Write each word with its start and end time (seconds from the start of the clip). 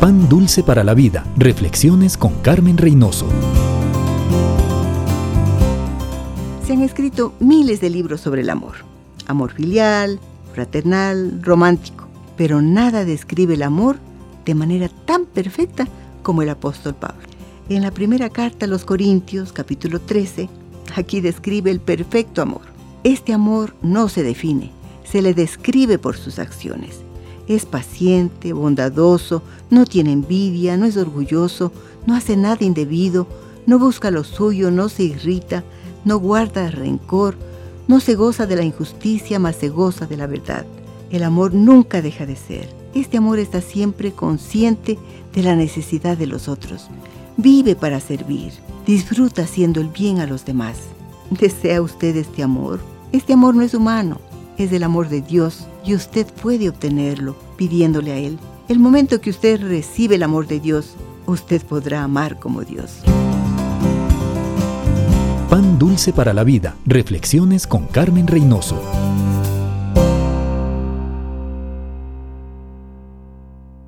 Pan 0.00 0.28
Dulce 0.28 0.62
para 0.62 0.84
la 0.84 0.94
Vida. 0.94 1.26
Reflexiones 1.36 2.16
con 2.16 2.34
Carmen 2.34 2.78
Reynoso. 2.78 3.26
Se 6.64 6.72
han 6.72 6.82
escrito 6.82 7.34
miles 7.40 7.80
de 7.80 7.90
libros 7.90 8.20
sobre 8.20 8.42
el 8.42 8.50
amor. 8.50 8.74
Amor 9.26 9.50
filial, 9.50 10.20
fraternal, 10.54 11.42
romántico. 11.42 12.06
Pero 12.36 12.62
nada 12.62 13.04
describe 13.04 13.54
el 13.54 13.64
amor 13.64 13.96
de 14.44 14.54
manera 14.54 14.88
tan 14.88 15.26
perfecta 15.26 15.88
como 16.22 16.42
el 16.42 16.50
apóstol 16.50 16.94
Pablo. 16.94 17.26
En 17.68 17.82
la 17.82 17.90
primera 17.90 18.30
carta 18.30 18.66
a 18.66 18.68
los 18.68 18.84
Corintios, 18.84 19.52
capítulo 19.52 20.00
13, 20.00 20.48
aquí 20.94 21.20
describe 21.20 21.72
el 21.72 21.80
perfecto 21.80 22.40
amor. 22.40 22.62
Este 23.02 23.32
amor 23.32 23.74
no 23.82 24.08
se 24.08 24.22
define, 24.22 24.70
se 25.02 25.22
le 25.22 25.34
describe 25.34 25.98
por 25.98 26.16
sus 26.16 26.38
acciones. 26.38 27.00
Es 27.48 27.64
paciente, 27.64 28.52
bondadoso, 28.52 29.42
no 29.70 29.86
tiene 29.86 30.12
envidia, 30.12 30.76
no 30.76 30.84
es 30.84 30.96
orgulloso, 30.96 31.72
no 32.06 32.14
hace 32.14 32.36
nada 32.36 32.64
indebido, 32.64 33.26
no 33.66 33.78
busca 33.78 34.10
lo 34.10 34.22
suyo, 34.22 34.70
no 34.70 34.88
se 34.88 35.04
irrita, 35.04 35.64
no 36.04 36.18
guarda 36.18 36.70
rencor, 36.70 37.36
no 37.86 38.00
se 38.00 38.14
goza 38.14 38.46
de 38.46 38.56
la 38.56 38.62
injusticia, 38.62 39.38
mas 39.38 39.56
se 39.56 39.70
goza 39.70 40.06
de 40.06 40.18
la 40.18 40.26
verdad. 40.26 40.66
El 41.10 41.22
amor 41.22 41.54
nunca 41.54 42.02
deja 42.02 42.26
de 42.26 42.36
ser. 42.36 42.68
Este 42.94 43.16
amor 43.16 43.38
está 43.38 43.62
siempre 43.62 44.12
consciente 44.12 44.98
de 45.34 45.42
la 45.42 45.56
necesidad 45.56 46.18
de 46.18 46.26
los 46.26 46.48
otros. 46.48 46.88
Vive 47.38 47.76
para 47.76 48.00
servir. 48.00 48.52
Disfruta 48.86 49.42
haciendo 49.42 49.80
el 49.80 49.88
bien 49.88 50.20
a 50.20 50.26
los 50.26 50.44
demás. 50.44 50.76
¿Desea 51.30 51.80
usted 51.80 52.16
este 52.16 52.42
amor? 52.42 52.80
Este 53.12 53.32
amor 53.32 53.54
no 53.54 53.62
es 53.62 53.72
humano, 53.72 54.20
es 54.58 54.72
el 54.72 54.82
amor 54.82 55.08
de 55.08 55.22
Dios 55.22 55.66
y 55.84 55.94
usted 55.94 56.26
puede 56.26 56.68
obtenerlo 56.68 57.36
pidiéndole 57.56 58.12
a 58.12 58.16
Él. 58.16 58.38
El 58.68 58.78
momento 58.78 59.20
que 59.20 59.30
usted 59.30 59.60
recibe 59.60 60.16
el 60.16 60.22
amor 60.22 60.46
de 60.46 60.60
Dios, 60.60 60.94
usted 61.26 61.62
podrá 61.62 62.02
amar 62.02 62.38
como 62.38 62.62
Dios. 62.62 63.02
Pan 65.48 65.78
dulce 65.78 66.12
para 66.12 66.34
la 66.34 66.44
vida. 66.44 66.74
Reflexiones 66.84 67.66
con 67.66 67.86
Carmen 67.86 68.26
Reynoso. 68.26 68.82